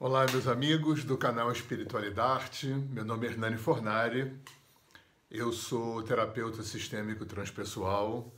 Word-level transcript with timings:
Olá, 0.00 0.24
meus 0.30 0.46
amigos 0.46 1.02
do 1.02 1.18
canal 1.18 1.50
Espiritualidade. 1.50 2.68
Meu 2.68 3.04
nome 3.04 3.26
é 3.26 3.30
Hernani 3.30 3.56
Fornari. 3.56 4.32
Eu 5.28 5.52
sou 5.52 6.04
terapeuta 6.04 6.62
sistêmico 6.62 7.26
transpessoal, 7.26 8.32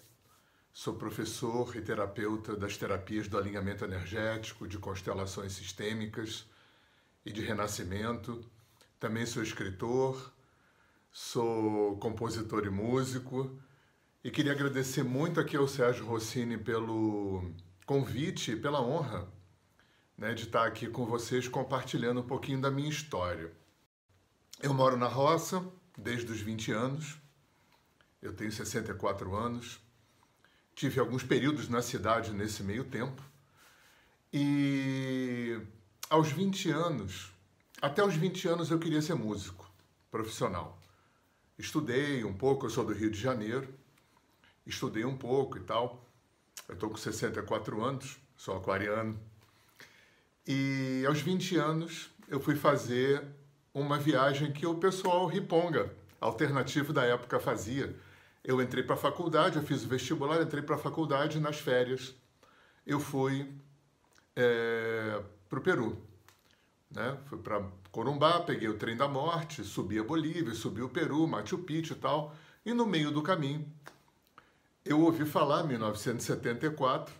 sou 0.72 0.94
professor 0.94 1.76
e 1.76 1.82
terapeuta 1.82 2.56
das 2.56 2.78
terapias 2.78 3.28
do 3.28 3.36
alinhamento 3.36 3.84
energético, 3.84 4.66
de 4.66 4.78
constelações 4.78 5.52
sistêmicas 5.52 6.46
e 7.26 7.30
de 7.30 7.42
renascimento. 7.42 8.42
Também 8.98 9.26
sou 9.26 9.42
escritor, 9.42 10.32
sou 11.12 11.98
compositor 11.98 12.64
e 12.64 12.70
músico. 12.70 13.60
E 14.24 14.30
queria 14.30 14.52
agradecer 14.52 15.02
muito 15.02 15.38
aqui 15.38 15.58
ao 15.58 15.68
Sérgio 15.68 16.06
Rossini 16.06 16.56
pelo 16.56 17.52
convite 17.84 18.56
pela 18.56 18.80
honra 18.80 19.28
né, 20.20 20.34
de 20.34 20.44
estar 20.44 20.66
aqui 20.66 20.86
com 20.86 21.06
vocês 21.06 21.48
compartilhando 21.48 22.20
um 22.20 22.26
pouquinho 22.26 22.60
da 22.60 22.70
minha 22.70 22.90
história. 22.90 23.50
Eu 24.62 24.74
moro 24.74 24.98
na 24.98 25.08
roça 25.08 25.66
desde 25.96 26.30
os 26.30 26.40
20 26.42 26.70
anos, 26.72 27.16
eu 28.20 28.34
tenho 28.34 28.52
64 28.52 29.34
anos, 29.34 29.80
tive 30.74 31.00
alguns 31.00 31.22
períodos 31.22 31.70
na 31.70 31.80
cidade 31.80 32.32
nesse 32.32 32.62
meio 32.62 32.84
tempo, 32.84 33.22
e 34.30 35.58
aos 36.10 36.30
20 36.30 36.70
anos, 36.70 37.32
até 37.80 38.04
os 38.04 38.14
20 38.14 38.46
anos 38.46 38.70
eu 38.70 38.78
queria 38.78 39.00
ser 39.00 39.14
músico 39.14 39.72
profissional. 40.10 40.78
Estudei 41.58 42.24
um 42.24 42.34
pouco, 42.34 42.66
eu 42.66 42.70
sou 42.70 42.84
do 42.84 42.92
Rio 42.92 43.10
de 43.10 43.18
Janeiro, 43.18 43.72
estudei 44.66 45.04
um 45.06 45.16
pouco 45.16 45.56
e 45.56 45.62
tal. 45.62 46.06
Eu 46.68 46.74
estou 46.74 46.90
com 46.90 46.96
64 46.96 47.82
anos, 47.82 48.18
sou 48.36 48.56
aquariano, 48.56 49.18
e 50.46 51.04
aos 51.06 51.20
20 51.20 51.56
anos 51.56 52.10
eu 52.28 52.40
fui 52.40 52.54
fazer 52.54 53.22
uma 53.74 53.98
viagem 53.98 54.52
que 54.52 54.66
o 54.66 54.76
pessoal 54.76 55.26
riponga, 55.26 55.92
alternativo 56.20 56.92
da 56.92 57.04
época, 57.04 57.38
fazia. 57.38 57.94
Eu 58.42 58.60
entrei 58.60 58.82
para 58.82 58.94
a 58.94 58.98
faculdade, 58.98 59.56
eu 59.56 59.62
fiz 59.62 59.84
o 59.84 59.88
vestibular, 59.88 60.42
entrei 60.42 60.62
para 60.62 60.76
a 60.76 60.78
faculdade 60.78 61.38
nas 61.38 61.58
férias. 61.58 62.14
Eu 62.86 62.98
fui 62.98 63.52
é, 64.34 65.22
para 65.48 65.58
o 65.58 65.62
Peru. 65.62 65.98
Né? 66.90 67.16
Fui 67.26 67.38
para 67.38 67.62
Corumbá, 67.92 68.40
peguei 68.40 68.68
o 68.68 68.78
trem 68.78 68.96
da 68.96 69.06
morte, 69.06 69.62
subi 69.62 69.98
a 69.98 70.04
Bolívia, 70.04 70.54
subi 70.54 70.82
o 70.82 70.88
Peru, 70.88 71.26
Machu 71.26 71.58
Picchu 71.58 71.92
e 71.92 71.96
tal. 71.96 72.34
E 72.64 72.72
no 72.72 72.86
meio 72.86 73.10
do 73.10 73.22
caminho, 73.22 73.66
eu 74.84 75.00
ouvi 75.00 75.24
falar, 75.24 75.64
em 75.64 75.68
1974, 75.68 77.14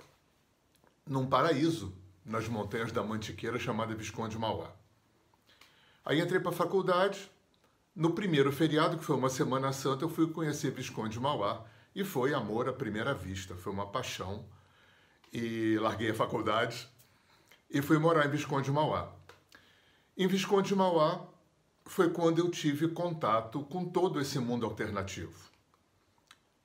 num 1.07 1.27
paraíso 1.27 1.93
nas 2.25 2.49
montanhas 2.49 2.93
da 2.93 3.03
Mantiqueira, 3.03 3.59
chamada 3.59 3.95
Visconde 3.95 4.39
Mauá. 4.39 4.71
Aí 6.05 6.21
entrei 6.21 6.41
para 6.41 6.51
a 6.51 6.55
faculdade. 6.55 7.31
No 7.95 8.13
primeiro 8.13 8.53
feriado, 8.53 8.97
que 8.97 9.05
foi 9.05 9.17
uma 9.17 9.29
Semana 9.29 9.73
Santa, 9.73 10.05
eu 10.05 10.09
fui 10.09 10.29
conhecer 10.29 10.71
Visconde 10.71 11.19
Mauá 11.19 11.65
e 11.95 12.05
foi 12.05 12.33
amor 12.33 12.69
à 12.69 12.73
primeira 12.73 13.13
vista, 13.13 13.55
foi 13.57 13.73
uma 13.73 13.87
paixão. 13.87 14.45
E 15.33 15.77
larguei 15.79 16.11
a 16.11 16.15
faculdade 16.15 16.89
e 17.69 17.83
fui 17.83 17.99
morar 17.99 18.27
em 18.27 18.31
Visconde 18.31 18.71
Mauá. 18.71 19.13
Em 20.17 20.27
Visconde 20.27 20.75
Mauá 20.75 21.27
foi 21.85 22.11
quando 22.11 22.39
eu 22.39 22.51
tive 22.51 22.89
contato 22.89 23.63
com 23.65 23.85
todo 23.85 24.21
esse 24.21 24.39
mundo 24.39 24.65
alternativo 24.65 25.50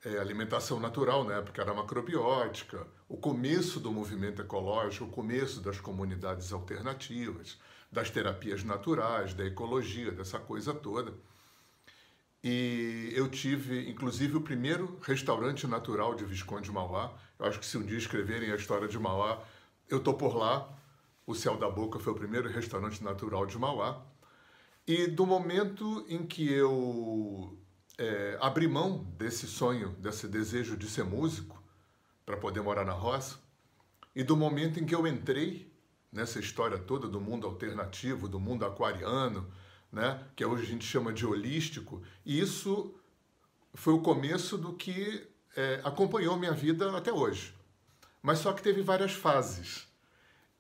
é, 0.06 0.20
alimentação 0.20 0.80
natural, 0.80 1.26
né, 1.26 1.42
porque 1.42 1.60
era 1.60 1.74
macrobiótica, 1.74 2.86
o 3.10 3.18
começo 3.18 3.80
do 3.80 3.92
movimento 3.92 4.40
ecológico, 4.42 5.06
o 5.06 5.10
começo 5.10 5.62
das 5.62 5.80
comunidades 5.80 6.54
alternativas, 6.54 7.60
das 7.92 8.12
terapias 8.12 8.64
naturais, 8.64 9.34
da 9.34 9.44
ecologia, 9.44 10.12
dessa 10.12 10.38
coisa 10.38 10.76
toda. 10.76 11.12
E 12.44 13.12
eu 13.16 13.28
tive, 13.28 13.90
inclusive, 13.90 14.38
o 14.38 14.42
primeiro 14.42 15.00
restaurante 15.02 15.66
natural 15.66 16.14
de 16.14 16.24
Visconde 16.24 16.72
Mauá. 16.72 17.12
Eu 17.40 17.48
acho 17.48 17.60
que 17.60 17.66
se 17.66 17.76
um 17.76 17.84
dia 17.84 17.98
escreverem 17.98 18.52
a 18.52 18.56
história 18.56 18.88
de 18.88 19.00
Mauá, 19.00 19.44
eu 19.90 20.00
tô 20.00 20.14
por 20.14 20.36
lá. 20.36 20.72
O 21.26 21.34
Céu 21.34 21.58
da 21.58 21.68
Boca 21.68 21.98
foi 21.98 22.14
o 22.14 22.16
primeiro 22.16 22.48
restaurante 22.48 23.04
natural 23.04 23.48
de 23.48 23.58
Mauá. 23.58 24.06
E 24.86 25.08
do 25.08 25.26
momento 25.26 26.06
em 26.08 26.24
que 26.28 26.48
eu 26.54 27.58
é, 27.98 28.38
abrir 28.42 28.68
mão 28.68 29.04
desse 29.18 29.48
sonho, 29.48 29.90
desse 30.00 30.28
desejo 30.28 30.76
de 30.76 30.88
ser 30.88 31.04
músico, 31.04 31.62
para 32.26 32.38
poder 32.38 32.62
morar 32.62 32.86
na 32.86 32.94
roça, 32.94 33.38
e 34.16 34.24
do 34.24 34.36
momento 34.36 34.80
em 34.80 34.86
que 34.86 34.96
eu 34.96 35.06
entrei 35.06 35.72
nessa 36.12 36.40
história 36.40 36.78
toda 36.78 37.08
do 37.08 37.20
mundo 37.20 37.46
alternativo, 37.46 38.28
do 38.28 38.40
mundo 38.40 38.66
aquariano, 38.66 39.52
né, 39.92 40.24
que 40.36 40.44
hoje 40.46 40.64
a 40.64 40.68
gente 40.68 40.86
chama 40.86 41.14
de 41.14 41.26
holístico, 41.26 42.02
e 42.26 42.40
isso 42.40 42.96
foi 43.74 43.94
o 43.94 44.02
começo 44.02 44.58
do 44.58 44.74
que 44.74 45.28
é, 45.56 45.82
acompanhou 45.84 46.38
minha 46.38 46.54
vida 46.54 46.96
até 46.98 47.12
hoje. 47.12 47.54
Mas 48.22 48.40
só 48.40 48.54
que 48.54 48.62
teve 48.62 48.82
várias 48.82 49.14
fases. 49.14 49.88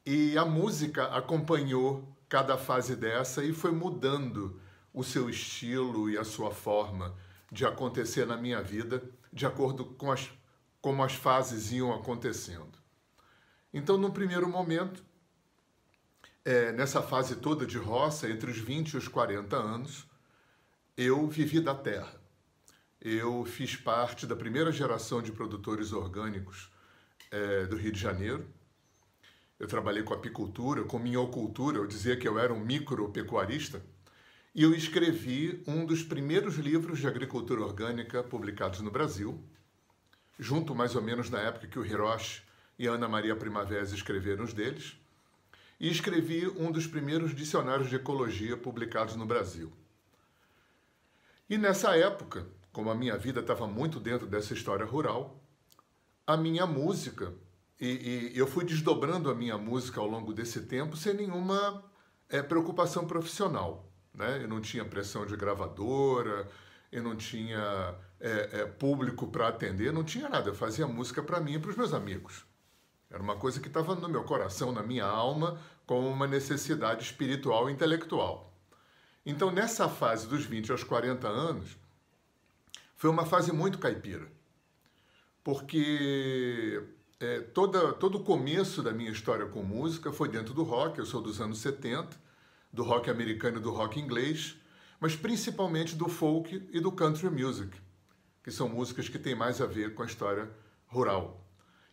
E 0.06 0.38
a 0.38 0.46
música 0.46 1.06
acompanhou 1.08 2.16
cada 2.30 2.58
fase 2.58 2.96
dessa 2.96 3.44
e 3.44 3.54
foi 3.54 3.72
mudando 3.72 4.60
o 4.94 5.04
seu 5.04 5.30
estilo 5.30 6.10
e 6.10 6.18
a 6.18 6.24
sua 6.24 6.52
forma 6.52 7.16
de 7.52 7.66
acontecer 7.66 8.26
na 8.26 8.38
minha 8.38 8.62
vida, 8.62 9.04
de 9.32 9.46
acordo 9.46 9.86
com 9.86 10.12
as, 10.12 10.30
como 10.82 11.04
as 11.04 11.14
fases 11.14 11.72
iam 11.72 11.94
acontecendo. 11.94 12.78
Então, 13.74 13.98
no 13.98 14.12
primeiro 14.12 14.48
momento, 14.48 15.04
é, 16.44 16.72
nessa 16.72 17.02
fase 17.02 17.36
toda 17.38 17.66
de 17.66 17.78
roça, 17.78 18.30
entre 18.30 18.50
os 18.50 18.58
20 18.58 18.92
e 18.92 18.98
os 18.98 19.08
40 19.08 19.56
anos, 19.56 20.08
eu 20.96 21.28
vivi 21.28 21.60
da 21.60 21.76
terra. 21.76 22.22
Eu 23.02 23.44
fiz 23.46 23.76
parte 23.76 24.26
da 24.26 24.36
primeira 24.36 24.72
geração 24.72 25.22
de 25.22 25.32
produtores 25.32 25.92
orgânicos 25.92 26.72
é, 27.32 27.66
do 27.66 27.76
Rio 27.76 27.92
de 27.92 28.00
Janeiro. 28.00 28.48
Eu 29.60 29.68
trabalhei 29.68 30.04
com 30.04 30.14
apicultura, 30.14 30.84
com 30.84 31.00
minhocultura, 31.00 31.78
eu 31.78 31.88
dizia 31.88 32.16
que 32.16 32.28
eu 32.28 32.40
era 32.40 32.54
um 32.54 32.60
micropecuarista 32.60 33.82
e 34.56 34.64
eu 34.64 34.74
escrevi 34.74 35.62
um 35.68 35.86
dos 35.86 36.02
primeiros 36.02 36.56
livros 36.56 37.00
de 37.00 37.08
agricultura 37.08 37.62
orgânica 37.62 38.24
publicados 38.24 38.80
no 38.80 38.90
Brasil, 38.90 39.38
junto 40.40 40.74
mais 40.74 40.96
ou 40.96 41.02
menos 41.02 41.30
na 41.30 41.42
época 41.42 41.68
que 41.68 41.78
o 41.78 41.86
Hiroshi 41.86 42.42
e 42.80 42.88
Ana 42.88 43.06
Maria 43.10 43.36
Primavera 43.36 43.84
escreveram 43.84 44.46
os 44.46 44.54
deles, 44.54 44.98
e 45.78 45.92
escrevi 45.92 46.48
um 46.48 46.72
dos 46.72 46.88
primeiros 46.88 47.36
dicionários 47.36 47.90
de 47.90 47.98
ecologia 47.98 48.56
publicados 48.56 49.18
no 49.18 49.26
Brasil. 49.26 49.74
E 51.50 51.58
nessa 51.58 51.94
época, 51.98 52.48
como 52.72 52.90
a 52.90 52.96
minha 52.96 53.18
vida 53.18 53.42
estava 53.42 53.68
muito 53.68 54.00
dentro 54.00 54.26
dessa 54.26 54.54
história 54.54 54.86
rural, 54.86 55.38
a 56.26 56.38
minha 56.38 56.66
música, 56.66 57.34
e, 57.78 58.32
e 58.34 58.38
eu 58.38 58.48
fui 58.48 58.64
desdobrando 58.64 59.30
a 59.30 59.36
minha 59.36 59.58
música 59.58 60.00
ao 60.00 60.08
longo 60.08 60.34
desse 60.34 60.62
tempo 60.62 60.96
sem 60.96 61.14
nenhuma 61.14 61.84
é, 62.30 62.42
preocupação 62.42 63.06
profissional. 63.06 63.85
Né? 64.16 64.44
Eu 64.44 64.48
não 64.48 64.62
tinha 64.62 64.86
pressão 64.86 65.26
de 65.26 65.36
gravadora, 65.36 66.48
eu 66.92 67.04
não 67.04 67.16
tinha 67.16 67.96
é, 68.20 68.62
é, 68.62 68.66
público 68.66 69.28
para 69.28 69.48
atender, 69.48 69.92
não 69.92 70.04
tinha 70.04 70.30
nada. 70.30 70.50
Eu 70.50 70.56
fazia 70.56 70.88
música 70.88 71.22
para 71.22 71.40
mim 71.40 71.54
e 71.54 71.60
para 71.60 71.72
os 71.72 71.78
meus 71.78 71.94
amigos. 71.94 72.46
Era 73.10 73.22
uma 73.22 73.36
coisa 73.36 73.60
que 73.60 73.68
estava 73.68 73.96
no 73.96 74.10
meu 74.10 74.24
coração, 74.24 74.72
na 74.72 74.82
minha 74.82 75.06
alma, 75.06 75.60
como 75.86 76.08
uma 76.08 76.28
necessidade 76.28 77.04
espiritual 77.04 77.70
e 77.70 77.74
intelectual. 77.74 78.54
Então, 79.26 79.52
nessa 79.52 79.90
fase 79.90 80.28
dos 80.28 80.46
20 80.46 80.72
aos 80.72 80.84
40 80.84 81.28
anos, 81.28 81.78
foi 82.96 83.10
uma 83.10 83.26
fase 83.26 83.52
muito 83.52 83.80
caipira. 83.80 84.28
Porque 85.44 86.82
é, 87.20 87.40
toda, 87.42 87.94
todo 87.94 88.18
o 88.18 88.24
começo 88.24 88.82
da 88.82 88.92
minha 88.92 89.12
história 89.12 89.46
com 89.46 89.62
música 89.62 90.12
foi 90.12 90.30
dentro 90.30 90.54
do 90.54 90.64
rock, 90.64 91.00
eu 91.00 91.06
sou 91.06 91.22
dos 91.22 91.40
anos 91.40 91.60
70, 91.60 92.25
do 92.76 92.84
rock 92.84 93.10
americano 93.10 93.58
e 93.58 93.62
do 93.62 93.72
rock 93.72 93.98
inglês, 93.98 94.58
mas 95.00 95.16
principalmente 95.16 95.96
do 95.96 96.10
folk 96.10 96.68
e 96.74 96.80
do 96.82 96.92
country 96.92 97.30
music, 97.30 97.72
que 98.44 98.52
são 98.52 98.68
músicas 98.68 99.08
que 99.08 99.18
têm 99.18 99.34
mais 99.34 99.62
a 99.62 99.66
ver 99.66 99.96
com 99.96 100.04
a 100.04 100.06
história 100.06 100.52
rural. 100.86 101.42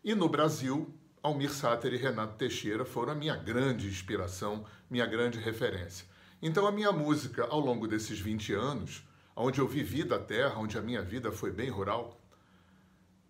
E 0.02 0.12
no 0.12 0.28
Brasil, 0.28 0.92
Almir 1.22 1.52
Sater 1.52 1.94
e 1.94 1.96
Renato 1.96 2.36
Teixeira 2.36 2.84
foram 2.84 3.12
a 3.12 3.14
minha 3.14 3.36
grande 3.36 3.86
inspiração, 3.86 4.66
minha 4.90 5.06
grande 5.06 5.38
referência. 5.38 6.04
Então 6.42 6.66
a 6.66 6.72
minha 6.72 6.90
música, 6.90 7.44
ao 7.44 7.60
longo 7.60 7.86
desses 7.86 8.18
20 8.18 8.52
anos, 8.52 9.04
onde 9.36 9.60
eu 9.60 9.68
vivi 9.68 10.02
da 10.02 10.18
terra, 10.18 10.58
onde 10.58 10.76
a 10.76 10.82
minha 10.82 11.00
vida 11.00 11.30
foi 11.30 11.52
bem 11.52 11.70
rural, 11.70 12.20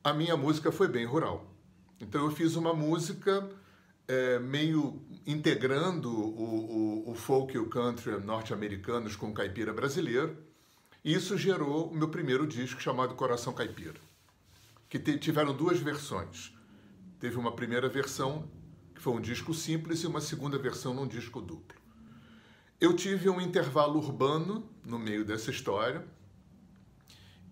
a 0.02 0.14
minha 0.14 0.38
música 0.38 0.72
foi 0.72 0.88
bem 0.88 1.04
rural. 1.04 1.54
Então 2.00 2.24
eu 2.24 2.30
fiz 2.30 2.56
uma 2.56 2.72
música 2.72 3.46
é, 4.08 4.38
meio 4.38 5.02
integrando 5.26 6.10
o, 6.10 7.04
o, 7.06 7.10
o 7.10 7.14
folk 7.14 7.54
e 7.54 7.58
o 7.58 7.68
country 7.68 8.18
norte-americanos 8.20 9.16
com 9.16 9.30
o 9.30 9.34
caipira 9.34 9.72
brasileiro. 9.72 10.36
E 11.04 11.14
isso 11.14 11.36
gerou 11.36 11.90
o 11.90 11.94
meu 11.94 12.08
primeiro 12.08 12.46
disco 12.46 12.80
chamado 12.80 13.14
Coração 13.14 13.52
Caipira, 13.52 14.00
que 14.88 14.98
te, 14.98 15.18
tiveram 15.18 15.54
duas 15.54 15.80
versões. 15.80 16.52
Teve 17.18 17.36
uma 17.36 17.52
primeira 17.52 17.88
versão, 17.88 18.48
que 18.94 19.00
foi 19.00 19.12
um 19.12 19.20
disco 19.20 19.52
simples, 19.52 20.00
e 20.00 20.06
uma 20.06 20.20
segunda 20.20 20.58
versão 20.58 20.94
num 20.94 21.06
disco 21.06 21.40
duplo. 21.40 21.80
Eu 22.80 22.94
tive 22.94 23.28
um 23.28 23.40
intervalo 23.40 23.98
urbano 23.98 24.68
no 24.84 24.98
meio 24.98 25.24
dessa 25.24 25.50
história 25.50 26.04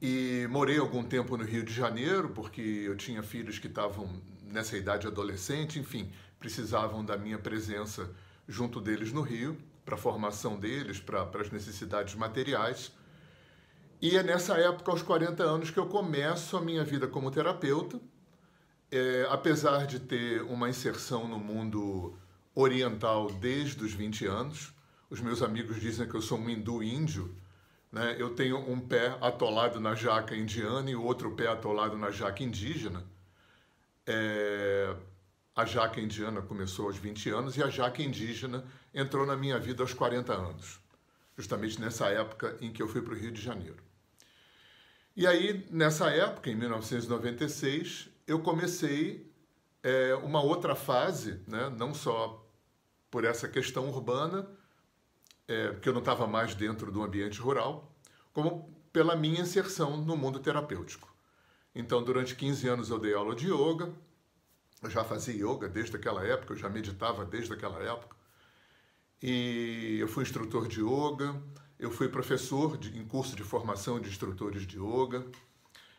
e 0.03 0.47
morei 0.51 0.79
algum 0.79 1.05
tempo 1.05 1.37
no 1.37 1.45
Rio 1.45 1.63
de 1.63 1.73
Janeiro, 1.73 2.31
porque 2.31 2.61
eu 2.61 2.97
tinha 2.97 3.23
filhos 3.23 3.59
que 3.59 3.67
estavam 3.67 4.11
nessa 4.43 4.77
idade 4.77 5.07
adolescente, 5.07 5.79
enfim, 5.79 6.11
precisavam 6.41 7.05
da 7.05 7.17
minha 7.17 7.39
presença 7.39 8.11
junto 8.49 8.81
deles 8.81 9.13
no 9.13 9.21
Rio, 9.21 9.57
para 9.85 9.95
a 9.95 9.99
formação 9.99 10.59
deles, 10.59 10.99
para 10.99 11.29
as 11.41 11.51
necessidades 11.51 12.15
materiais. 12.15 12.93
E 14.01 14.17
é 14.17 14.23
nessa 14.23 14.57
época, 14.57 14.91
aos 14.91 15.03
40 15.03 15.43
anos, 15.43 15.71
que 15.71 15.79
eu 15.79 15.87
começo 15.87 16.57
a 16.57 16.61
minha 16.61 16.83
vida 16.83 17.07
como 17.07 17.31
terapeuta. 17.31 18.01
É, 18.91 19.27
apesar 19.31 19.87
de 19.87 20.01
ter 20.01 20.43
uma 20.43 20.69
inserção 20.69 21.29
no 21.29 21.39
mundo 21.39 22.19
oriental 22.55 23.31
desde 23.31 23.85
os 23.85 23.93
20 23.93 24.27
anos, 24.27 24.73
os 25.09 25.21
meus 25.21 25.43
amigos 25.43 25.81
dizem 25.81 26.09
que 26.09 26.15
eu 26.15 26.23
sou 26.23 26.39
um 26.39 26.49
hindu 26.49 26.83
índio, 26.83 27.37
né? 27.93 28.17
eu 28.19 28.35
tenho 28.35 28.59
um 28.59 28.81
pé 28.81 29.17
atolado 29.21 29.79
na 29.79 29.95
jaca 29.95 30.35
indiana 30.35 30.91
e 30.91 30.97
outro 30.97 31.33
pé 31.33 31.49
atolado 31.49 31.97
na 31.97 32.11
jaca 32.11 32.43
indígena. 32.43 33.05
É, 34.07 34.97
a 35.61 35.65
jaca 35.67 36.01
indiana 36.01 36.41
começou 36.41 36.87
aos 36.87 36.97
20 36.97 37.31
anos 37.31 37.57
e 37.57 37.63
a 37.63 37.69
jaca 37.69 38.03
indígena 38.03 38.65
entrou 38.95 39.27
na 39.27 39.37
minha 39.37 39.59
vida 39.59 39.83
aos 39.83 39.93
40 39.93 40.33
anos, 40.33 40.81
justamente 41.37 41.79
nessa 41.81 42.09
época 42.09 42.57
em 42.61 42.73
que 42.73 42.83
eu 42.83 42.89
fui 42.89 43.03
para 43.03 43.13
o 43.13 43.17
Rio 43.17 43.31
de 43.31 43.43
Janeiro. 43.43 43.83
E 45.15 45.27
aí, 45.27 45.67
nessa 45.71 46.09
época, 46.11 46.51
em 46.51 46.55
1996, 46.55 48.09
eu 48.27 48.41
comecei 48.41 49.31
é, 49.83 50.15
uma 50.15 50.43
outra 50.43 50.75
fase, 50.75 51.41
né? 51.47 51.71
não 51.77 51.93
só 51.93 52.47
por 53.11 53.25
essa 53.25 53.47
questão 53.47 53.89
urbana, 53.89 54.49
é, 55.47 55.77
eu 55.85 55.93
não 55.93 56.01
estava 56.01 56.27
mais 56.27 56.55
dentro 56.55 56.91
do 56.91 57.03
ambiente 57.03 57.39
rural, 57.39 57.95
como 58.33 58.75
pela 58.93 59.15
minha 59.15 59.43
inserção 59.43 59.97
no 59.97 60.17
mundo 60.17 60.39
terapêutico. 60.39 61.15
Então, 61.75 62.03
durante 62.03 62.35
15 62.35 62.69
anos 62.69 62.91
eu 62.91 62.99
dei 62.99 63.13
aula 63.13 63.35
de 63.35 63.53
yoga, 63.53 63.93
eu 64.83 64.91
já 64.91 65.05
fazia 65.05 65.35
yoga 65.35 65.69
desde 65.69 65.97
aquela 65.97 66.25
época, 66.25 66.55
eu 66.55 66.57
já 66.57 66.69
meditava 66.69 67.25
desde 67.25 67.53
aquela 67.53 67.83
época. 67.83 68.17
E 69.23 69.99
eu 70.01 70.09
fui 70.09 70.23
instrutor 70.23 70.67
de 70.67 70.81
yoga, 70.81 71.41
eu 71.79 71.91
fui 71.91 72.09
professor 72.09 72.79
de, 72.79 72.99
em 72.99 73.05
curso 73.05 73.37
de 73.37 73.43
formação 73.43 74.01
de 74.01 74.09
instrutores 74.09 74.67
de 74.67 74.79
yoga, 74.79 75.27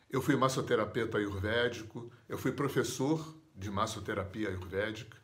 eu 0.10 0.22
fui 0.22 0.36
massoterapeuta 0.36 1.18
ayurvédico, 1.18 2.12
eu 2.28 2.38
fui 2.38 2.52
professor 2.52 3.36
de 3.56 3.70
massoterapia 3.70 4.50
ayurvédica. 4.50 5.18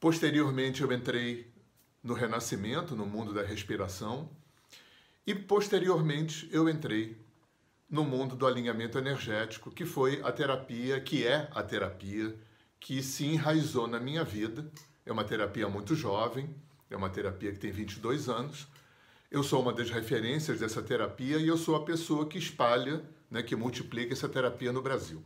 Posteriormente, 0.00 0.82
eu 0.82 0.92
entrei 0.92 1.50
no 2.02 2.14
renascimento, 2.14 2.94
no 2.94 3.06
mundo 3.06 3.32
da 3.32 3.42
respiração, 3.42 4.28
e 5.26 5.34
posteriormente 5.34 6.48
eu 6.52 6.68
entrei 6.68 7.20
no 7.88 8.04
mundo 8.04 8.36
do 8.36 8.46
alinhamento 8.46 8.98
energético, 8.98 9.70
que 9.70 9.84
foi 9.84 10.20
a 10.22 10.32
terapia, 10.32 11.00
que 11.00 11.26
é 11.26 11.48
a 11.52 11.62
terapia 11.62 12.36
que 12.80 13.02
se 13.02 13.24
enraizou 13.24 13.86
na 13.86 13.98
minha 13.98 14.24
vida. 14.24 14.70
É 15.04 15.12
uma 15.12 15.24
terapia 15.24 15.68
muito 15.68 15.94
jovem, 15.94 16.54
é 16.90 16.96
uma 16.96 17.10
terapia 17.10 17.52
que 17.52 17.58
tem 17.58 17.70
22 17.70 18.28
anos. 18.28 18.66
Eu 19.30 19.42
sou 19.42 19.60
uma 19.60 19.72
das 19.72 19.90
referências 19.90 20.60
dessa 20.60 20.82
terapia 20.82 21.38
e 21.38 21.48
eu 21.48 21.56
sou 21.56 21.76
a 21.76 21.84
pessoa 21.84 22.26
que 22.26 22.38
espalha, 22.38 23.04
né, 23.30 23.42
que 23.42 23.56
multiplica 23.56 24.12
essa 24.12 24.28
terapia 24.28 24.72
no 24.72 24.80
Brasil. 24.80 25.22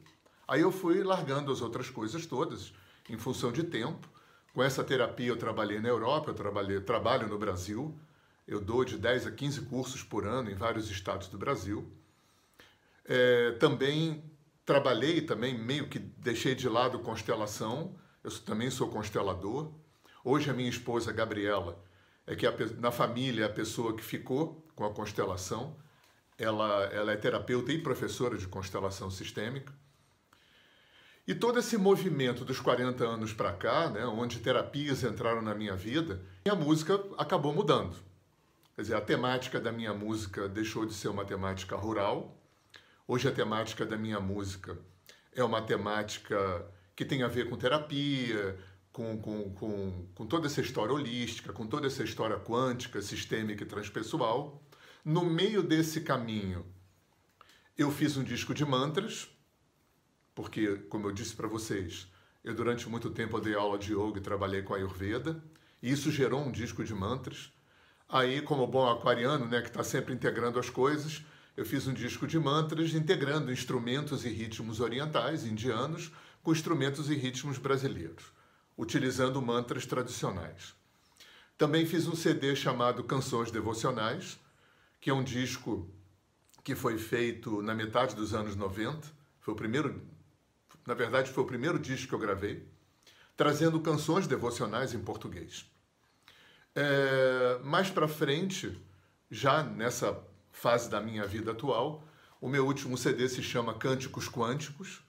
Aí 0.48 0.62
eu 0.62 0.72
fui 0.72 1.02
largando 1.02 1.52
as 1.52 1.60
outras 1.60 1.90
coisas 1.90 2.26
todas 2.26 2.72
em 3.08 3.18
função 3.18 3.52
de 3.52 3.62
tempo. 3.62 4.08
Com 4.52 4.62
essa 4.62 4.82
terapia 4.82 5.28
eu 5.28 5.36
trabalhei 5.36 5.80
na 5.80 5.88
Europa, 5.88 6.30
eu 6.30 6.34
trabalhei, 6.34 6.80
trabalho 6.80 7.28
no 7.28 7.38
Brasil. 7.38 7.94
Eu 8.48 8.60
dou 8.60 8.84
de 8.84 8.98
10 8.98 9.28
a 9.28 9.30
15 9.30 9.62
cursos 9.62 10.02
por 10.02 10.26
ano 10.26 10.50
em 10.50 10.54
vários 10.54 10.90
estados 10.90 11.28
do 11.28 11.38
Brasil. 11.38 11.88
É, 13.04 13.52
também 13.52 14.24
trabalhei 14.64 15.20
também 15.20 15.56
meio 15.56 15.88
que 15.88 15.98
deixei 15.98 16.54
de 16.54 16.68
lado 16.68 16.98
constelação. 17.00 17.96
Eu 18.22 18.30
também 18.40 18.70
sou 18.70 18.88
constelador. 18.88 19.72
Hoje 20.24 20.50
a 20.50 20.54
minha 20.54 20.68
esposa 20.68 21.12
Gabriela 21.12 21.82
é 22.26 22.36
que 22.36 22.46
a, 22.46 22.54
na 22.78 22.90
família 22.90 23.44
é 23.44 23.46
a 23.46 23.52
pessoa 23.52 23.96
que 23.96 24.02
ficou 24.02 24.66
com 24.74 24.84
a 24.84 24.92
constelação. 24.92 25.76
Ela, 26.38 26.84
ela 26.86 27.12
é 27.12 27.16
terapeuta 27.16 27.72
e 27.72 27.82
professora 27.82 28.36
de 28.36 28.46
constelação 28.46 29.10
sistêmica. 29.10 29.72
E 31.26 31.34
todo 31.34 31.58
esse 31.58 31.76
movimento 31.76 32.44
dos 32.44 32.58
40 32.58 33.04
anos 33.04 33.32
para 33.32 33.52
cá, 33.52 33.88
né, 33.88 34.04
onde 34.06 34.40
terapias 34.40 35.04
entraram 35.04 35.42
na 35.42 35.54
minha 35.54 35.76
vida, 35.76 36.22
a 36.48 36.54
música 36.54 37.00
acabou 37.16 37.52
mudando. 37.52 37.96
Quer 38.74 38.82
dizer, 38.82 38.94
a 38.96 39.00
temática 39.00 39.60
da 39.60 39.70
minha 39.70 39.92
música 39.92 40.48
deixou 40.48 40.86
de 40.86 40.94
ser 40.94 41.08
uma 41.08 41.24
temática 41.24 41.76
rural. 41.76 42.39
Hoje 43.12 43.26
a 43.26 43.32
temática 43.32 43.84
da 43.84 43.96
minha 43.96 44.20
música 44.20 44.78
é 45.34 45.42
uma 45.42 45.60
temática 45.60 46.64
que 46.94 47.04
tem 47.04 47.24
a 47.24 47.26
ver 47.26 47.50
com 47.50 47.56
terapia, 47.56 48.56
com, 48.92 49.20
com, 49.20 49.52
com, 49.52 50.06
com 50.14 50.26
toda 50.28 50.46
essa 50.46 50.60
história 50.60 50.94
holística, 50.94 51.52
com 51.52 51.66
toda 51.66 51.88
essa 51.88 52.04
história 52.04 52.38
quântica, 52.38 53.02
sistêmica 53.02 53.64
e 53.64 53.66
transpessoal. 53.66 54.62
No 55.04 55.24
meio 55.24 55.60
desse 55.60 56.02
caminho, 56.02 56.64
eu 57.76 57.90
fiz 57.90 58.16
um 58.16 58.22
disco 58.22 58.54
de 58.54 58.64
mantras, 58.64 59.28
porque, 60.32 60.76
como 60.88 61.08
eu 61.08 61.12
disse 61.12 61.34
para 61.34 61.48
vocês, 61.48 62.06
eu 62.44 62.54
durante 62.54 62.88
muito 62.88 63.10
tempo 63.10 63.40
dei 63.40 63.56
aula 63.56 63.76
de 63.76 63.92
yoga 63.92 64.20
e 64.20 64.22
trabalhei 64.22 64.62
com 64.62 64.72
a 64.72 64.76
Ayurveda, 64.76 65.42
e 65.82 65.90
isso 65.90 66.12
gerou 66.12 66.42
um 66.42 66.52
disco 66.52 66.84
de 66.84 66.94
mantras. 66.94 67.52
Aí, 68.08 68.40
como 68.40 68.68
bom 68.68 68.88
aquariano, 68.88 69.46
né, 69.46 69.62
que 69.62 69.68
está 69.68 69.82
sempre 69.82 70.14
integrando 70.14 70.60
as 70.60 70.70
coisas, 70.70 71.24
eu 71.56 71.64
fiz 71.64 71.86
um 71.86 71.94
disco 71.94 72.26
de 72.26 72.38
mantras 72.38 72.94
integrando 72.94 73.52
instrumentos 73.52 74.24
e 74.24 74.28
ritmos 74.28 74.80
orientais, 74.80 75.44
indianos, 75.44 76.10
com 76.42 76.52
instrumentos 76.52 77.10
e 77.10 77.14
ritmos 77.14 77.58
brasileiros 77.58 78.24
utilizando 78.80 79.42
mantras 79.42 79.84
tradicionais. 79.84 80.74
Também 81.58 81.84
fiz 81.84 82.06
um 82.06 82.16
CD 82.16 82.56
chamado 82.56 83.04
Canções 83.04 83.50
Devocionais, 83.50 84.40
que 84.98 85.10
é 85.10 85.14
um 85.14 85.22
disco 85.22 85.86
que 86.64 86.74
foi 86.74 86.96
feito 86.96 87.60
na 87.60 87.74
metade 87.74 88.16
dos 88.16 88.32
anos 88.32 88.56
90. 88.56 89.06
Foi 89.40 89.52
o 89.52 89.56
primeiro, 89.56 90.00
na 90.86 90.94
verdade, 90.94 91.30
foi 91.30 91.44
o 91.44 91.46
primeiro 91.46 91.78
disco 91.78 92.08
que 92.08 92.14
eu 92.14 92.18
gravei, 92.18 92.66
trazendo 93.36 93.78
canções 93.80 94.26
devocionais 94.26 94.94
em 94.94 95.00
português. 95.00 95.70
É, 96.74 97.60
mais 97.62 97.90
para 97.90 98.08
frente, 98.08 98.80
já 99.30 99.62
nessa 99.62 100.18
fase 100.60 100.90
da 100.90 101.00
minha 101.00 101.26
vida 101.26 101.52
atual, 101.52 102.04
o 102.38 102.46
meu 102.46 102.66
último 102.66 102.96
CD 102.98 103.28
se 103.28 103.42
chama 103.42 103.72
Cânticos 103.72 104.28
Quânticos, 104.28 105.00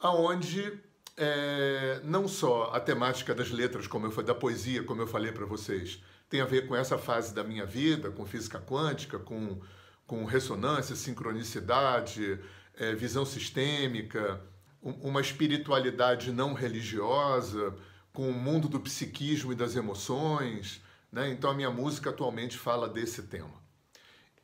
aonde 0.00 0.80
é, 1.18 2.00
não 2.02 2.26
só 2.26 2.70
a 2.72 2.80
temática 2.80 3.34
das 3.34 3.50
letras, 3.50 3.86
como 3.86 4.06
eu 4.06 4.22
da 4.22 4.34
poesia, 4.34 4.82
como 4.82 5.02
eu 5.02 5.06
falei 5.06 5.32
para 5.32 5.44
vocês, 5.44 6.02
tem 6.30 6.40
a 6.40 6.46
ver 6.46 6.66
com 6.66 6.74
essa 6.74 6.96
fase 6.96 7.34
da 7.34 7.44
minha 7.44 7.66
vida, 7.66 8.10
com 8.10 8.24
física 8.24 8.58
quântica, 8.58 9.18
com, 9.18 9.60
com 10.06 10.24
ressonância, 10.24 10.96
sincronicidade, 10.96 12.40
é, 12.78 12.94
visão 12.94 13.26
sistêmica, 13.26 14.40
uma 14.80 15.20
espiritualidade 15.20 16.32
não 16.32 16.54
religiosa, 16.54 17.74
com 18.14 18.30
o 18.30 18.32
mundo 18.32 18.66
do 18.66 18.80
psiquismo 18.80 19.52
e 19.52 19.56
das 19.56 19.76
emoções. 19.76 20.82
Né? 21.12 21.30
Então 21.30 21.50
a 21.50 21.54
minha 21.54 21.70
música 21.70 22.08
atualmente 22.10 22.56
fala 22.56 22.88
desse 22.88 23.24
tema. 23.24 23.63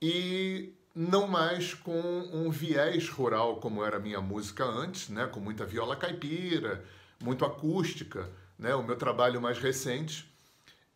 E 0.03 0.73
não 0.95 1.27
mais 1.27 1.75
com 1.75 2.01
um 2.33 2.51
viés 2.51 3.09
rural 3.09 3.57
como 3.57 3.85
era 3.85 3.99
a 3.99 4.01
minha 4.01 4.21
música 4.21 4.65
antes, 4.65 5.09
né, 5.09 5.27
com 5.27 5.41
muita 5.41 5.65
viola 5.65 5.95
caipira, 5.95 6.85
muito 7.23 7.45
acústica, 7.45 8.29
né? 8.59 8.75
O 8.75 8.83
meu 8.83 8.97
trabalho 8.97 9.41
mais 9.41 9.59
recente, 9.59 10.31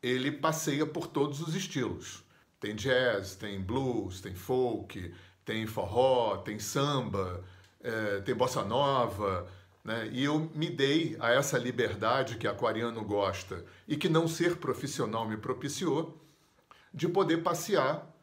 ele 0.03 0.31
passeia 0.33 0.87
por 0.87 1.07
todos 1.07 1.41
os 1.41 1.55
estilos. 1.55 2.23
Tem 2.61 2.75
jazz, 2.75 3.35
tem 3.35 3.61
blues, 3.61 4.21
tem 4.21 4.35
folk, 4.35 5.15
tem 5.45 5.67
forró, 5.67 6.39
tem 6.39 6.59
samba, 6.59 7.45
é, 7.83 8.21
tem 8.21 8.35
bossa 8.35 8.65
nova, 8.65 9.47
né? 9.85 10.09
E 10.13 10.25
eu 10.25 10.51
me 10.55 10.71
dei 10.71 11.17
a 11.21 11.31
essa 11.33 11.59
liberdade 11.59 12.37
que 12.37 12.47
aquariano 12.47 13.05
gosta 13.05 13.65
e 13.87 13.97
que 13.97 14.09
não 14.09 14.27
ser 14.27 14.57
profissional 14.57 15.29
me 15.29 15.37
propiciou 15.37 16.19
de 16.93 17.09
poder 17.09 17.43
passear 17.43 18.14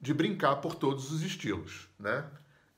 de 0.00 0.14
brincar 0.14 0.56
por 0.56 0.74
todos 0.74 1.12
os 1.12 1.22
estilos, 1.22 1.88
né? 1.98 2.24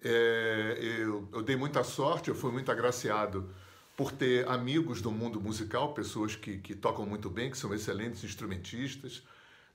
É, 0.05 0.79
eu, 0.81 1.29
eu, 1.33 1.43
dei 1.43 1.55
muita 1.55 1.85
sorte, 1.85 2.29
eu 2.29 2.35
fui 2.35 2.51
muito 2.51 2.73
agraciado 2.73 3.49
por 3.97 4.11
ter 4.11 4.49
amigos 4.49 5.01
do 5.01 5.13
mundo 5.13 5.41
musical, 5.41 5.95
pessoas 5.95 6.35
que, 6.35 6.59
que 6.59 6.75
tocam 6.75 7.07
muito 7.07 7.31
bem, 7.31 7.51
que 7.51 7.57
são 7.57 7.73
excelentes 7.73 8.25
instrumentistas. 8.25 9.23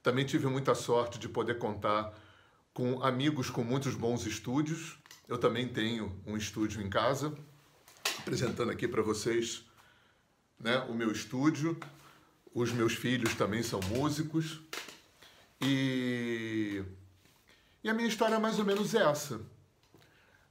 Também 0.04 0.26
tive 0.26 0.48
muita 0.48 0.76
sorte 0.76 1.18
de 1.18 1.30
poder 1.30 1.58
contar 1.58 2.14
com 2.74 3.02
amigos 3.02 3.50
com 3.50 3.64
muitos 3.64 3.96
bons 3.96 4.26
estúdios. 4.26 4.98
Eu 5.28 5.38
também 5.38 5.68
tenho 5.68 6.14
um 6.26 6.36
estúdio 6.36 6.82
em 6.82 6.90
casa, 6.90 7.34
apresentando 8.20 8.72
aqui 8.72 8.88
para 8.88 9.02
vocês 9.02 9.64
né, 10.60 10.78
o 10.90 10.94
meu 10.94 11.12
estúdio. 11.12 11.78
Os 12.54 12.72
meus 12.72 12.94
filhos 12.94 13.34
também 13.36 13.64
são 13.64 13.80
músicos. 13.80 14.60
E, 15.62 16.84
e 17.88 17.90
a 17.90 17.94
minha 17.94 18.10
história 18.10 18.36
é 18.36 18.40
mais 18.40 18.60
ou 18.60 18.66
menos 18.66 18.94
essa. 18.94 19.40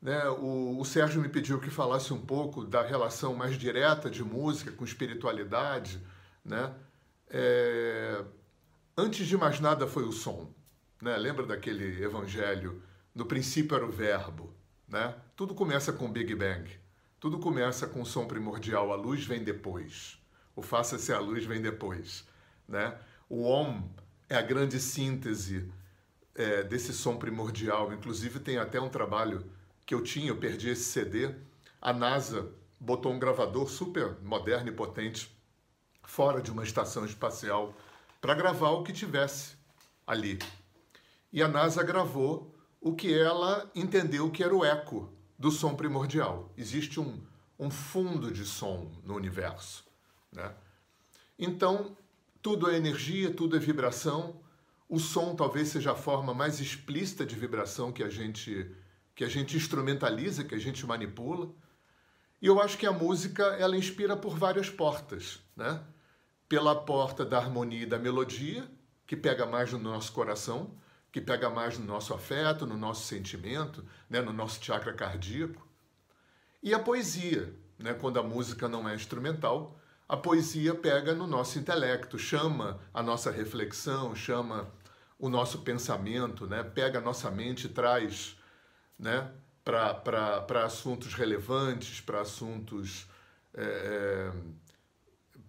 Né? 0.01 0.27
O, 0.31 0.79
o 0.81 0.85
Sérgio 0.87 1.21
me 1.21 1.29
pediu 1.29 1.61
que 1.61 1.69
falasse 1.69 2.11
um 2.15 2.21
pouco 2.21 2.65
da 2.65 2.81
relação 2.81 3.35
mais 3.35 3.59
direta 3.59 4.09
de 4.09 4.25
música 4.25 4.73
com 4.73 4.87
espiritualidade. 4.87 6.01
Né? 6.43 6.75
É, 7.29 8.25
antes 8.97 9.27
de 9.27 9.37
mais 9.37 9.61
nada 9.61 9.87
foi 9.87 10.05
o 10.05 10.13
som. 10.13 10.51
Né? 11.03 11.15
Lembra 11.19 11.45
daquele 11.45 12.03
evangelho? 12.03 12.83
No 13.15 13.27
princípio 13.27 13.77
era 13.77 13.85
o 13.85 13.93
verbo. 13.93 14.55
Né? 14.89 15.15
Tudo 15.37 15.55
começa 15.55 15.93
com 15.93 16.11
Big 16.11 16.35
Bang. 16.35 16.71
Tudo 17.21 17.39
começa 17.39 17.87
com 17.87 18.01
o 18.01 18.07
som 18.07 18.27
primordial. 18.27 18.91
A 18.93 18.97
luz 18.97 19.27
vem 19.27 19.45
depois. 19.45 20.19
O 20.55 20.63
faça-se 20.63 21.13
a 21.13 21.19
luz 21.19 21.45
vem 21.45 21.61
depois. 21.61 22.27
Né? 22.67 22.97
O 23.29 23.43
Om 23.43 23.91
é 24.27 24.37
a 24.37 24.43
grande 24.43 24.81
síntese 24.81 25.71
é, 26.37 26.63
desse 26.63 26.93
som 26.93 27.17
primordial. 27.17 27.93
Inclusive, 27.93 28.39
tem 28.39 28.59
até 28.59 28.81
um 28.81 28.89
trabalho 28.89 29.45
que 29.85 29.95
eu 29.95 30.03
tinha, 30.03 30.29
eu 30.29 30.37
perdi 30.37 30.69
esse 30.69 30.85
CD. 30.85 31.35
A 31.81 31.93
NASA 31.93 32.53
botou 32.79 33.13
um 33.13 33.19
gravador 33.19 33.69
super 33.69 34.17
moderno 34.23 34.69
e 34.69 34.73
potente 34.73 35.35
fora 36.05 36.41
de 36.41 36.51
uma 36.51 36.63
estação 36.63 37.05
espacial 37.05 37.75
para 38.21 38.35
gravar 38.35 38.71
o 38.71 38.83
que 38.83 38.93
tivesse 38.93 39.57
ali. 40.07 40.39
E 41.33 41.43
a 41.43 41.49
NASA 41.49 41.83
gravou 41.83 42.55
o 42.81 42.95
que 42.95 43.13
ela 43.13 43.71
entendeu 43.75 44.31
que 44.31 44.43
era 44.45 44.55
o 44.55 44.65
eco 44.65 45.13
do 45.39 45.51
som 45.51 45.75
primordial. 45.75 46.53
Existe 46.57 47.01
um, 47.01 47.21
um 47.59 47.71
fundo 47.71 48.31
de 48.31 48.45
som 48.45 48.93
no 49.05 49.15
universo. 49.15 49.85
Né? 50.33 50.55
Então, 51.39 51.97
tudo 52.41 52.71
é 52.71 52.77
energia, 52.77 53.33
tudo 53.33 53.57
é 53.57 53.59
vibração. 53.59 54.41
O 54.89 54.99
som 55.01 55.35
talvez 55.35 55.69
seja 55.69 55.93
a 55.93 55.97
forma 55.97 56.33
mais 56.33 56.61
explícita 56.61 57.27
de 57.27 57.35
vibração 57.35 57.93
que 57.93 58.03
a 58.03 58.09
gente 58.09 58.71
que 59.15 59.25
a 59.25 59.29
gente 59.29 59.57
instrumentaliza, 59.57 60.45
que 60.45 60.55
a 60.55 60.59
gente 60.59 60.85
manipula. 60.85 61.51
E 62.41 62.47
eu 62.47 62.61
acho 62.61 62.77
que 62.77 62.87
a 62.87 62.93
música 62.93 63.45
ela 63.59 63.75
inspira 63.75 64.15
por 64.15 64.37
várias 64.37 64.69
portas, 64.69 65.41
né? 65.57 65.83
Pela 66.47 66.75
porta 66.75 67.25
da 67.25 67.39
harmonia 67.39 67.85
e 67.85 67.87
da 67.87 67.99
melodia, 67.99 68.71
que 69.07 69.17
pega 69.17 69.47
mais 69.47 69.73
no 69.73 69.79
nosso 69.79 70.13
coração, 70.13 70.77
que 71.11 71.21
pega 71.21 71.49
mais 71.49 71.79
no 71.79 71.87
nosso 71.87 72.13
afeto, 72.13 72.67
no 72.67 72.77
nosso 72.77 73.07
sentimento, 73.07 73.83
né? 74.09 74.21
no 74.21 74.35
nosso 74.35 74.63
chakra 74.63 74.93
cardíaco. 74.93 75.67
E 76.63 76.75
a 76.75 76.79
poesia, 76.79 77.55
né? 77.79 77.95
Quando 77.95 78.21
a 78.21 78.23
música 78.23 78.69
não 78.69 78.87
é 78.87 78.95
instrumental, 78.95 79.76
a 80.09 80.17
poesia 80.17 80.75
pega 80.75 81.15
no 81.15 81.27
nosso 81.27 81.59
intelecto, 81.59 82.19
chama 82.19 82.79
a 82.95 83.03
nossa 83.03 83.31
reflexão, 83.31 84.15
chama 84.15 84.71
o 85.19 85.29
nosso 85.29 85.63
pensamento, 85.63 86.47
né? 86.47 86.63
pega 86.63 86.99
a 86.99 87.03
nossa 87.03 87.31
mente 87.31 87.67
e 87.67 87.71
traz 87.71 88.39
né? 88.99 89.31
para 89.65 90.65
assuntos 90.65 91.15
relevantes, 91.15 92.01
para 92.01 92.21
assuntos 92.21 93.09
é, 93.53 94.33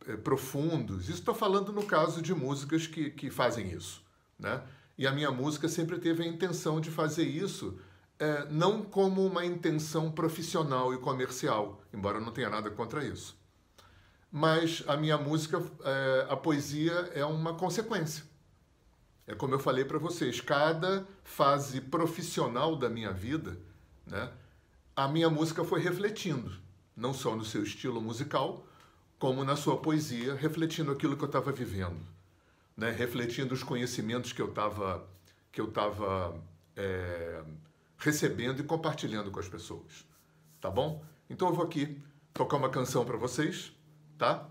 é, 0.07 0.13
é, 0.13 0.17
profundos. 0.17 1.07
Estou 1.07 1.35
falando 1.35 1.71
no 1.71 1.85
caso 1.85 2.21
de 2.21 2.33
músicas 2.33 2.87
que, 2.87 3.11
que 3.11 3.29
fazem 3.29 3.71
isso. 3.71 4.01
Né? 4.39 4.63
E 4.97 5.05
a 5.05 5.11
minha 5.11 5.29
música 5.29 5.67
sempre 5.67 5.99
teve 5.99 6.23
a 6.23 6.27
intenção 6.27 6.81
de 6.81 6.89
fazer 6.89 7.25
isso, 7.25 7.79
é, 8.17 8.47
não 8.49 8.81
como 8.81 9.23
uma 9.23 9.45
intenção 9.45 10.11
profissional 10.11 10.91
e 10.95 10.97
comercial, 10.97 11.79
embora 11.93 12.17
eu 12.17 12.25
não 12.25 12.31
tenha 12.31 12.49
nada 12.49 12.71
contra 12.71 13.05
isso 13.05 13.37
mas 14.31 14.83
a 14.87 14.97
minha 14.97 15.17
música, 15.17 15.61
é, 15.83 16.27
a 16.29 16.35
poesia 16.35 16.93
é 17.13 17.25
uma 17.25 17.53
consequência. 17.53 18.23
É 19.25 19.35
como 19.35 19.53
eu 19.53 19.59
falei 19.59 19.83
para 19.83 19.97
vocês, 19.97 20.39
cada 20.39 21.05
fase 21.23 21.81
profissional 21.81 22.75
da 22.75 22.89
minha 22.89 23.11
vida, 23.11 23.57
né, 24.05 24.31
a 24.95 25.07
minha 25.07 25.29
música 25.29 25.63
foi 25.63 25.81
refletindo, 25.81 26.51
não 26.95 27.13
só 27.13 27.35
no 27.35 27.43
seu 27.43 27.63
estilo 27.63 28.01
musical, 28.01 28.65
como 29.19 29.43
na 29.43 29.55
sua 29.55 29.77
poesia, 29.77 30.33
refletindo 30.35 30.91
aquilo 30.91 31.17
que 31.17 31.23
eu 31.23 31.27
estava 31.27 31.51
vivendo, 31.51 31.99
né, 32.75 32.91
refletindo 32.91 33.53
os 33.53 33.63
conhecimentos 33.63 34.31
que 34.31 34.41
eu 34.41 34.49
estava 34.49 35.07
que 35.51 35.61
eu 35.61 35.69
estava 35.69 36.39
é, 36.75 37.43
recebendo 37.97 38.59
e 38.59 38.63
compartilhando 38.63 39.31
com 39.31 39.39
as 39.39 39.49
pessoas, 39.49 40.05
tá 40.61 40.69
bom? 40.69 41.03
Então 41.29 41.47
eu 41.47 41.53
vou 41.53 41.65
aqui 41.65 41.99
tocar 42.33 42.57
uma 42.57 42.69
canção 42.69 43.03
para 43.03 43.17
vocês 43.17 43.73
tá? 44.17 44.47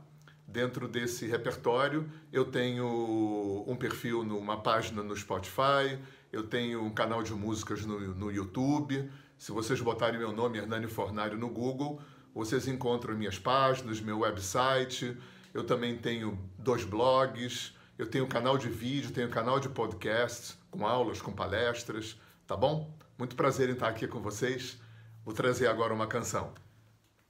Dentro 0.46 0.86
desse 0.86 1.26
repertório, 1.26 2.08
eu 2.32 2.44
tenho 2.44 3.64
um 3.66 3.74
perfil 3.76 4.22
numa 4.22 4.60
página 4.62 5.02
no 5.02 5.16
Spotify, 5.16 5.98
eu 6.32 6.44
tenho 6.44 6.84
um 6.84 6.90
canal 6.90 7.22
de 7.22 7.32
músicas 7.32 7.84
no, 7.84 7.98
no 8.14 8.30
YouTube. 8.30 9.10
Se 9.36 9.50
vocês 9.50 9.80
botarem 9.80 10.18
meu 10.18 10.32
nome, 10.32 10.58
Hernani 10.58 10.86
Fornário, 10.86 11.36
no 11.36 11.48
Google, 11.48 12.00
vocês 12.32 12.68
encontram 12.68 13.16
minhas 13.16 13.38
páginas, 13.38 14.00
meu 14.00 14.20
website. 14.20 15.16
Eu 15.52 15.64
também 15.64 15.96
tenho 15.96 16.38
dois 16.58 16.84
blogs, 16.84 17.74
eu 17.98 18.06
tenho 18.06 18.26
canal 18.26 18.56
de 18.56 18.68
vídeo, 18.68 19.10
tenho 19.10 19.28
canal 19.28 19.58
de 19.58 19.68
podcast, 19.68 20.56
com 20.70 20.86
aulas, 20.86 21.20
com 21.20 21.32
palestras, 21.32 22.20
tá 22.46 22.56
bom? 22.56 22.94
Muito 23.18 23.34
prazer 23.34 23.68
em 23.68 23.72
estar 23.72 23.88
aqui 23.88 24.06
com 24.06 24.20
vocês. 24.20 24.78
Vou 25.24 25.34
trazer 25.34 25.66
agora 25.66 25.94
uma 25.94 26.06
canção. 26.06 26.65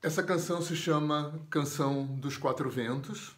Essa 0.03 0.23
canção 0.23 0.61
se 0.61 0.76
chama 0.76 1.41
Canção 1.50 2.05
dos 2.05 2.37
Quatro 2.37 2.69
Ventos 2.71 3.35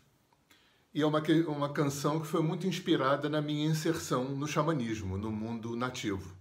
e 0.92 1.00
é 1.00 1.06
uma, 1.06 1.22
uma 1.46 1.72
canção 1.72 2.20
que 2.20 2.26
foi 2.26 2.42
muito 2.42 2.66
inspirada 2.66 3.28
na 3.28 3.40
minha 3.40 3.66
inserção 3.66 4.24
no 4.24 4.46
xamanismo, 4.46 5.16
no 5.16 5.30
mundo 5.30 5.76
nativo. 5.76 6.36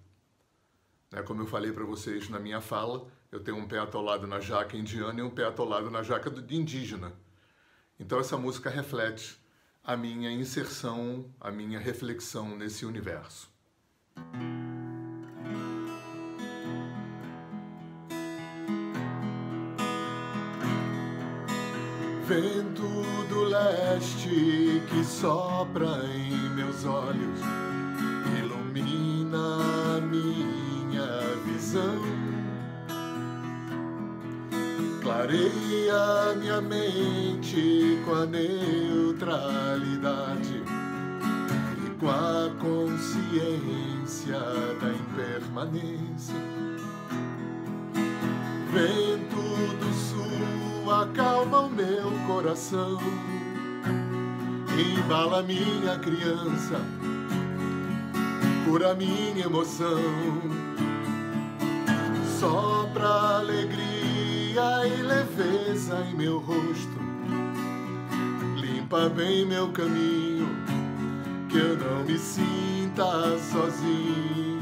Né, 1.12 1.22
como 1.22 1.44
eu 1.44 1.46
falei 1.46 1.72
para 1.72 1.86
vocês 1.86 2.30
na 2.30 2.40
minha 2.40 2.60
fala, 2.60 3.08
eu 3.32 3.40
tenho 3.40 3.58
um 3.58 3.68
pé 3.68 3.80
atolado 3.80 4.26
na 4.26 4.40
jaca 4.40 4.76
indiana 4.76 5.20
e 5.20 5.24
um 5.24 5.30
pé 5.30 5.46
atolado 5.46 5.90
na 5.92 6.02
jaca 6.02 6.30
indígena. 6.50 7.14
Então 8.00 8.20
essa 8.20 8.38
música 8.38 8.70
reflete 8.70 9.40
a 9.84 9.96
minha 9.96 10.32
inserção, 10.32 11.32
a 11.40 11.52
minha 11.52 11.80
reflexão 11.80 12.58
nesse 12.58 12.86
universo. 12.86 13.50
Vento 22.28 22.84
do 23.30 23.46
leste 23.46 24.82
que 24.90 25.06
sopra 25.06 26.02
em 26.14 26.50
meus 26.56 26.84
olhos 26.84 27.40
ilumina 28.38 30.02
minha 30.02 31.22
visão. 31.46 32.02
Clareia 35.02 36.36
minha 36.38 36.60
mente 36.60 37.98
com 38.04 38.14
a 38.14 38.26
neutralidade 38.26 40.64
e 41.86 41.90
com 41.98 42.10
a 42.10 42.52
consciência 42.60 44.42
da 44.82 44.90
impermanência. 44.90 46.36
Vento 48.74 49.78
do 49.78 49.94
sul 49.94 50.67
acalma 50.92 51.62
o 51.62 51.70
meu 51.70 52.12
coração, 52.28 52.98
embala 54.78 55.44
minha 55.44 55.98
criança, 56.00 56.82
cura 58.66 58.94
minha 58.94 59.46
emoção, 59.46 60.02
sopra 62.40 63.38
alegria 63.38 64.88
e 64.88 65.02
leveza 65.02 66.06
em 66.10 66.16
meu 66.16 66.40
rosto, 66.40 66.98
limpa 68.60 69.10
bem 69.10 69.46
meu 69.46 69.72
caminho, 69.72 70.48
que 71.50 71.58
eu 71.58 71.78
não 71.78 72.04
me 72.04 72.18
sinta 72.18 73.38
sozinho. 73.52 74.57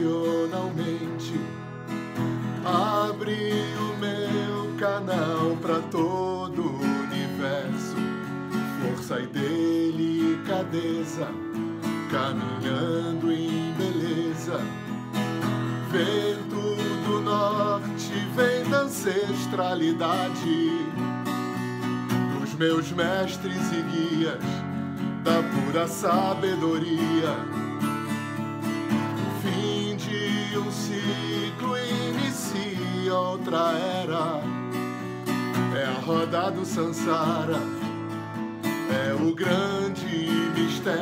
Multidimensionalmente. 0.00 1.38
Abre 2.64 3.52
o 3.78 3.96
meu 3.98 4.74
canal 4.78 5.54
para 5.60 5.80
todo 5.90 6.62
o 6.62 6.80
universo, 6.80 7.96
força 8.80 9.20
e 9.20 9.26
delicadeza, 9.26 11.28
caminhando 12.10 13.30
em 13.32 13.72
beleza. 13.72 14.58
Vento 15.90 16.76
do 17.06 17.20
norte 17.20 18.14
vem 18.36 18.64
da 18.70 18.82
ancestralidade 18.82 20.70
meus 22.60 22.92
mestres 22.92 23.72
e 23.72 23.82
guias 23.90 24.44
da 25.24 25.42
pura 25.42 25.88
sabedoria. 25.88 27.59
Um 30.70 30.72
ciclo 30.72 31.76
inicia 31.76 33.12
outra 33.12 33.72
era. 34.02 34.40
É 35.76 35.84
a 35.84 36.00
roda 36.00 36.50
do 36.50 36.64
Sansara, 36.64 37.58
é 38.88 39.12
o 39.14 39.34
grande 39.34 40.28
mistério. 40.54 41.00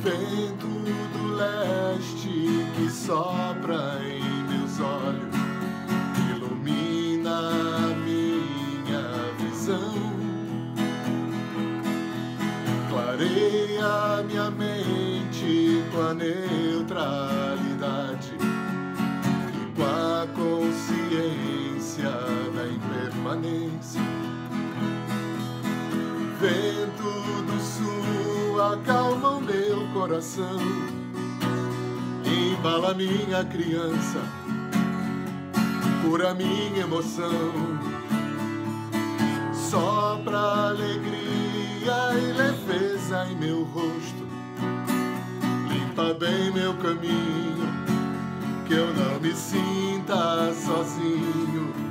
Vento 0.00 0.66
do 1.12 1.34
leste 1.36 2.66
que 2.74 2.90
sopra 2.90 4.00
em 4.02 4.22
meus 4.44 4.80
olhos 4.80 5.27
Vento 26.40 27.42
do 27.46 27.60
sul 27.60 28.62
acalma 28.62 29.30
o 29.30 29.40
meu 29.40 29.86
coração, 29.92 30.58
embala 32.24 32.94
minha 32.94 33.44
criança 33.44 34.22
cura 36.08 36.34
minha 36.34 36.82
emoção. 36.82 37.78
Sopra 39.52 40.70
alegria 40.70 42.14
e 42.14 42.32
leveza 42.32 43.26
em 43.30 43.36
meu 43.36 43.64
rosto. 43.64 44.26
Limpa 45.68 46.14
bem 46.14 46.50
meu 46.52 46.74
caminho, 46.78 47.68
que 48.66 48.74
eu 48.74 48.94
não 48.94 49.20
me 49.20 49.34
sinta 49.34 50.52
sozinho. 50.54 51.87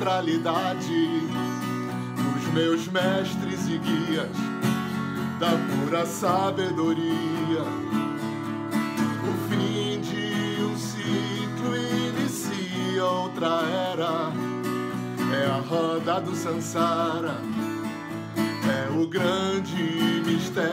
Ancestralidade 0.00 1.20
dos 2.16 2.54
meus 2.54 2.88
mestres 2.88 3.68
e 3.68 3.78
guias 3.78 4.30
da 5.38 5.50
pura 5.50 6.06
sabedoria 6.06 7.62
o 9.22 9.32
fim 9.48 10.00
de 10.00 10.62
um 10.62 10.76
ciclo 10.76 11.76
inicia 11.76 13.04
outra 13.04 13.60
era. 13.92 14.32
É 15.32 15.46
a 15.46 15.60
roda 15.60 16.20
do 16.20 16.34
Sansara, 16.34 17.36
é 18.36 18.90
o 18.98 19.06
grande 19.06 20.22
mistério. 20.26 20.70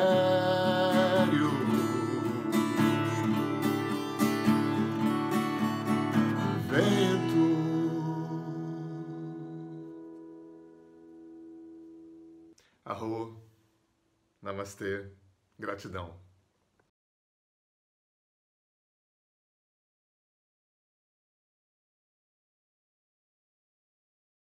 Namastê, 14.67 15.09
gratidão. 15.57 16.26